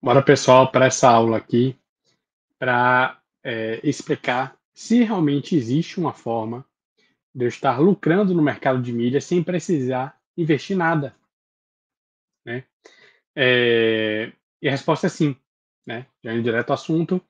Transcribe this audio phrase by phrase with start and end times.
[0.00, 1.76] Bora, pessoal, para essa aula aqui,
[2.56, 6.64] para é, explicar se realmente existe uma forma
[7.34, 11.16] de eu estar lucrando no mercado de milhas sem precisar investir nada.
[12.46, 12.64] Né?
[13.34, 15.36] É, e a resposta é sim.
[15.84, 16.06] Né?
[16.22, 17.20] Já indo direto ao assunto,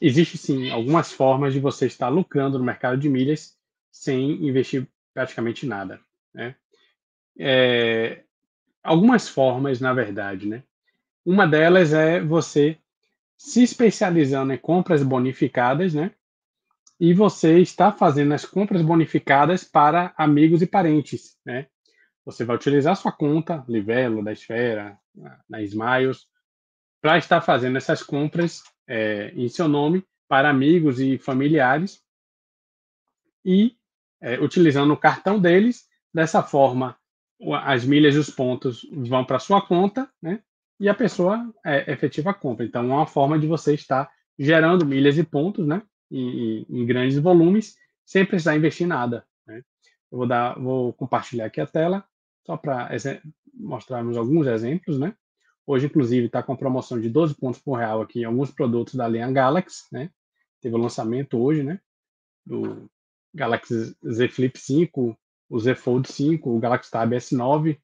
[0.00, 3.58] existe sim algumas formas de você estar lucrando no mercado de milhas
[3.90, 6.00] sem investir praticamente nada.
[6.32, 6.54] Né?
[7.36, 8.22] É,
[8.84, 10.62] algumas formas, na verdade, né?
[11.24, 12.78] Uma delas é você
[13.36, 16.12] se especializando em compras bonificadas, né?
[17.00, 21.66] E você está fazendo as compras bonificadas para amigos e parentes, né?
[22.24, 24.98] Você vai utilizar sua conta, Livelo, da Esfera,
[25.48, 26.26] na Smiles,
[27.00, 32.02] para estar fazendo essas compras é, em seu nome para amigos e familiares
[33.44, 33.76] e
[34.20, 35.86] é, utilizando o cartão deles.
[36.12, 36.96] Dessa forma,
[37.62, 40.42] as milhas e os pontos vão para sua conta, né?
[40.78, 42.64] E a pessoa é, efetiva a compra.
[42.64, 47.18] Então, é uma forma de você estar gerando milhas e pontos, né, em, em grandes
[47.18, 49.24] volumes, sem precisar investir nada.
[49.46, 49.62] Né?
[50.10, 52.04] Eu vou dar, vou compartilhar aqui a tela
[52.44, 52.90] só para
[53.54, 55.14] mostrarmos alguns exemplos, né?
[55.66, 59.08] Hoje, inclusive, está com promoção de 12 pontos por real aqui em alguns produtos da
[59.08, 60.10] linha Galaxy, né?
[60.60, 61.80] Teve o lançamento hoje, né?
[62.44, 62.90] Do
[63.34, 67.78] Galaxy Z Flip 5, o Z Fold 5, o Galaxy Tab S9,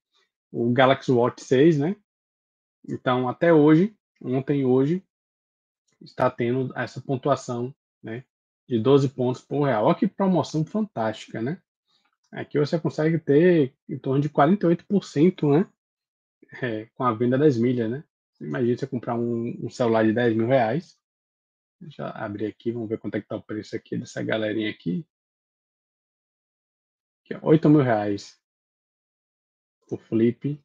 [0.53, 1.97] o Galaxy Watch 6, né?
[2.89, 5.05] Então, até hoje, ontem e hoje,
[6.01, 8.25] está tendo essa pontuação né,
[8.69, 9.87] de 12 pontos por real.
[9.87, 11.61] Olha que promoção fantástica, né?
[12.33, 15.69] Aqui você consegue ter em torno de 48% né,
[16.63, 18.05] é, com a venda das milhas, né?
[18.41, 20.99] Imagina você comprar um, um, celular de 10 mil reais.
[21.81, 24.71] Deixa eu abrir aqui, vamos ver quanto é que está o preço aqui dessa galerinha
[24.71, 25.07] aqui.
[27.25, 28.41] aqui ó, 8 mil reais.
[29.91, 30.63] O Flip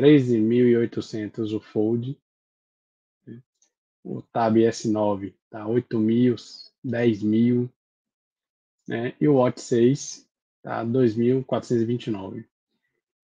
[0.00, 2.18] 13.800 o Fold.
[4.02, 6.36] O Tab S9 tá 8.000,
[6.82, 7.70] 10.000.
[8.88, 9.14] Né?
[9.20, 10.26] E o Watch 6
[10.62, 12.46] tá 2.429.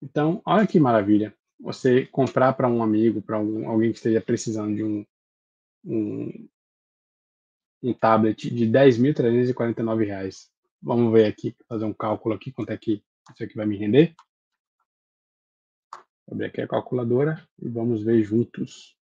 [0.03, 1.35] Então, olha que maravilha.
[1.59, 5.07] Você comprar para um amigo, para alguém que esteja precisando de um,
[5.83, 6.49] um,
[7.83, 10.51] um tablet de 10.349 reais.
[10.83, 13.03] Vamos ver aqui, fazer um cálculo aqui, quanto é que
[13.33, 14.15] isso aqui vai me render.
[16.29, 18.97] Abrir aqui a calculadora e vamos ver juntos.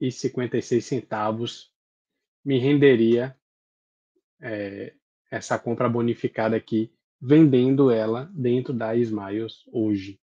[0.00, 1.74] e 56 centavos
[2.44, 3.36] me renderia
[4.40, 4.94] é,
[5.28, 10.20] essa compra bonificada aqui, vendendo ela dentro da Smiles hoje,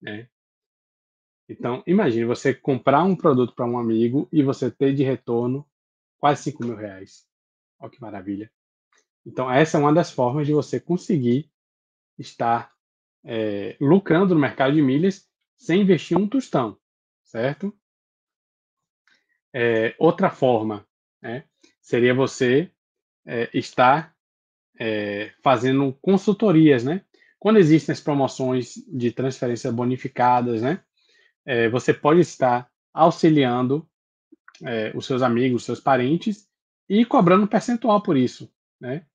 [0.00, 0.26] né?
[1.46, 5.68] Então, imagine você comprar um produto para um amigo e você ter de retorno
[6.18, 7.28] quase 5 mil reais.
[7.78, 8.50] Olha que maravilha.
[9.24, 11.50] Então, essa é uma das formas de você conseguir
[12.18, 12.72] estar
[13.24, 16.78] é, lucrando no mercado de milhas sem investir um tostão,
[17.22, 17.74] certo?
[19.52, 20.86] É, outra forma
[21.20, 21.44] né,
[21.82, 22.70] seria você
[23.26, 24.14] é, estar
[24.78, 27.04] é, fazendo consultorias, né?
[27.38, 30.82] Quando existem as promoções de transferência bonificadas, né?
[31.44, 33.88] É, você pode estar auxiliando
[34.62, 36.48] é, os seus amigos, os seus parentes
[36.88, 38.50] e cobrando um percentual por isso,
[38.80, 39.06] né?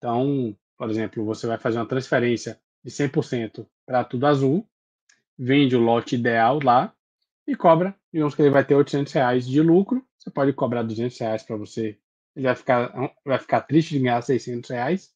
[0.00, 4.66] Então, por exemplo, você vai fazer uma transferência de 100% para tudo azul,
[5.38, 6.94] vende o lote ideal lá
[7.46, 11.18] e cobra, digamos que ele vai ter 800 reais de lucro, você pode cobrar 200
[11.18, 11.98] reais para você,
[12.34, 15.10] ele vai ficar, vai ficar triste de ganhar 600 reais?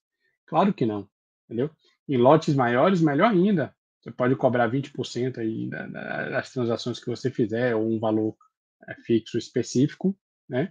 [0.47, 1.09] Claro que não,
[1.47, 1.71] entendeu?
[2.07, 7.75] Em lotes maiores, melhor ainda, você pode cobrar 20% aí das transações que você fizer,
[7.75, 8.37] ou um valor
[8.87, 10.15] é, fixo específico,
[10.47, 10.71] né?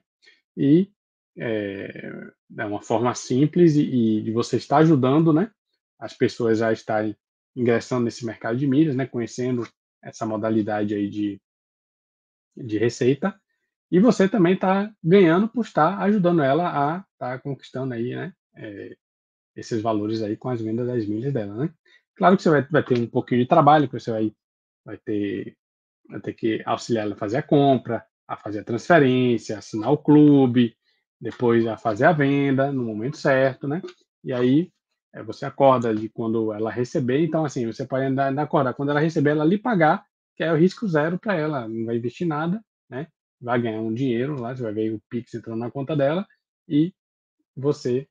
[0.55, 0.91] E
[1.38, 5.51] é, é uma forma simples e, de você estar ajudando, né,
[6.00, 7.15] as pessoas a estarem
[7.56, 9.68] ingressando nesse mercado de milhas, né, conhecendo
[10.01, 11.41] essa modalidade aí de,
[12.56, 13.39] de receita,
[13.91, 18.33] e você também está ganhando por estar ajudando ela a estar tá conquistando aí, né,
[18.56, 18.95] é,
[19.56, 21.74] esses valores aí com as vendas das milhas dela, né.
[22.15, 24.31] Claro que você vai, vai ter um pouquinho de trabalho, que você vai,
[24.86, 25.57] vai ter
[26.09, 29.97] vai ter que auxiliar ela a fazer a compra, a fazer a transferência, assinar o
[29.97, 30.75] clube,
[31.23, 33.81] depois a fazer a venda no momento certo, né?
[34.23, 34.69] E aí
[35.13, 38.89] é, você acorda de quando ela receber, então assim, você pode andar, andar acordar quando
[38.89, 40.05] ela receber, ela lhe pagar,
[40.35, 43.07] que é o risco zero para ela, não vai investir nada, né?
[43.39, 46.27] Vai ganhar um dinheiro lá, você vai ver o Pix entrando na conta dela
[46.67, 46.93] e
[47.55, 48.05] você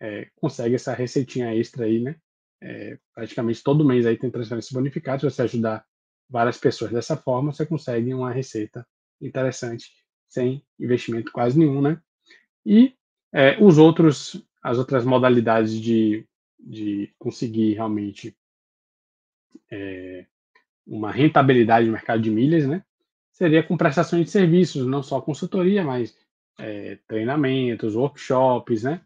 [0.00, 2.16] é, consegue essa receitinha extra aí, né?
[2.60, 5.84] É, praticamente todo mês aí tem transferência bonificada, se você ajudar
[6.30, 8.86] várias pessoas dessa forma, você consegue uma receita
[9.20, 9.90] interessante,
[10.28, 12.00] sem investimento quase nenhum, né?
[12.64, 12.94] E
[13.32, 16.26] é, os outros, as outras modalidades de
[16.62, 18.36] de conseguir realmente
[19.70, 20.26] é,
[20.86, 22.84] uma rentabilidade no mercado de milhas, né?
[23.32, 26.16] Seria com prestações de serviços, não só consultoria, mas
[26.58, 29.00] é, treinamentos, workshops, né?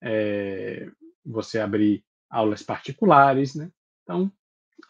[0.00, 0.88] É,
[1.24, 3.70] você abrir aulas particulares, né?
[4.02, 4.32] Então,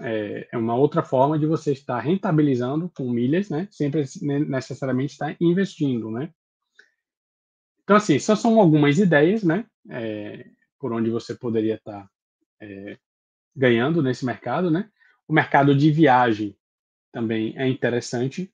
[0.01, 3.67] é, é, uma outra forma de você estar rentabilizando com milhas, né?
[3.71, 4.05] Sempre
[4.49, 6.33] necessariamente estar investindo, né?
[7.85, 9.67] Então, assim, só são algumas ideias, né?
[9.91, 10.47] É,
[10.79, 12.09] por onde você poderia estar
[12.61, 12.99] é,
[13.55, 14.91] ganhando nesse mercado, né?
[15.27, 16.57] O mercado de viagem
[17.13, 18.53] também é interessante.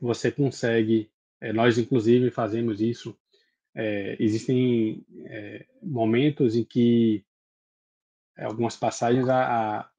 [0.00, 1.10] Você consegue,
[1.40, 3.16] é, nós inclusive fazemos isso.
[4.18, 5.06] Existem
[5.80, 7.24] momentos em que
[8.36, 9.90] algumas passagens a, a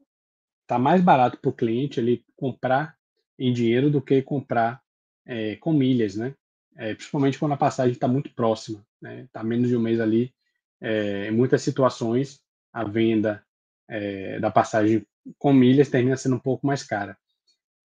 [0.68, 2.96] tá mais barato para o cliente ele comprar
[3.38, 4.82] em dinheiro do que comprar
[5.26, 6.36] é, com milhas, né?
[6.78, 9.24] É, principalmente quando a passagem está muito próxima, né?
[9.24, 10.34] Está menos de um mês ali
[10.82, 13.44] é, em muitas situações, a venda
[13.88, 15.06] é, da passagem
[15.38, 17.18] com milhas termina sendo um pouco mais cara.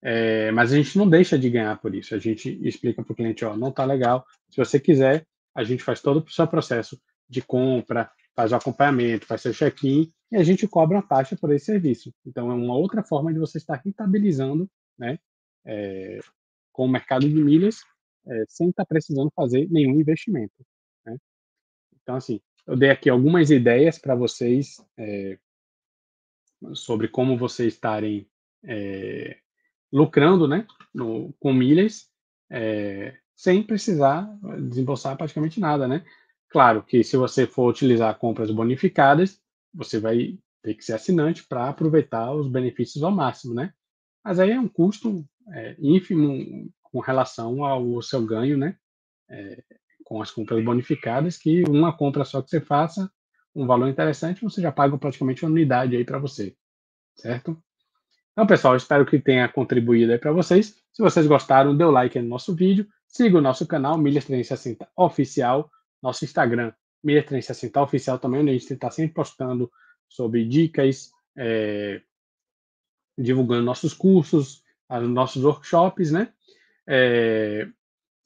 [0.02, 2.14] É, mas a gente não deixa de ganhar por isso.
[2.14, 4.24] A gente explica para o cliente, ó, não está legal.
[4.50, 9.26] Se você quiser, a gente faz todo o seu processo de compra, faz o acompanhamento,
[9.26, 12.12] faz seu check-in e a gente cobra uma taxa por esse serviço.
[12.26, 15.18] Então é uma outra forma de você estar rentabilizando, né,
[15.64, 16.20] é,
[16.72, 17.80] com o mercado de milhas,
[18.26, 20.54] é, sem estar precisando fazer nenhum investimento.
[21.04, 21.16] Né?
[22.02, 25.38] Então assim, eu dei aqui algumas ideias para vocês é,
[26.72, 28.26] sobre como vocês estarem
[28.64, 29.38] é,
[29.92, 32.08] lucrando né, no, com milhas
[33.34, 34.26] sem precisar
[34.68, 35.88] desembolsar praticamente nada.
[35.88, 36.04] Né?
[36.48, 39.40] Claro que se você for utilizar compras bonificadas,
[39.72, 43.54] você vai ter que ser assinante para aproveitar os benefícios ao máximo.
[43.54, 43.72] Né?
[44.24, 48.76] Mas aí é um custo é, ínfimo com relação ao seu ganho né?
[49.28, 49.60] É,
[50.04, 53.10] com as compras bonificadas, que uma compra só que você faça,
[53.52, 56.54] um valor interessante, você já paga praticamente uma unidade aí para você,
[57.16, 57.60] certo?
[58.30, 60.76] Então, pessoal, espero que tenha contribuído aí para vocês.
[60.92, 64.88] Se vocês gostaram, dê o like no nosso vídeo, siga o nosso canal Milhas 360
[64.96, 65.68] Oficial,
[66.00, 69.68] nosso Instagram Milhas 360 Oficial também, onde a gente está sempre postando
[70.08, 72.02] sobre dicas, é,
[73.18, 74.62] divulgando nossos cursos,
[75.08, 76.32] nossos workshops, né?
[76.86, 77.66] É,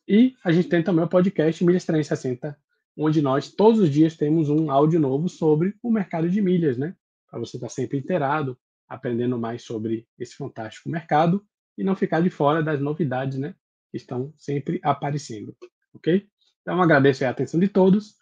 [0.06, 2.58] e a gente tem também o podcast Milhas 360,
[2.96, 6.96] onde nós todos os dias temos um áudio novo sobre o mercado de milhas, né?
[7.31, 8.58] Para você estar sempre inteirado,
[8.88, 11.44] aprendendo mais sobre esse fantástico mercado
[11.76, 13.55] e não ficar de fora das novidades, né?
[13.90, 15.55] Que estão sempre aparecendo,
[15.94, 16.26] ok?
[16.62, 18.16] Então agradeço a atenção de todos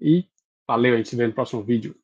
[0.00, 0.26] e
[0.66, 1.96] valeu, a gente se vê no próximo vídeo.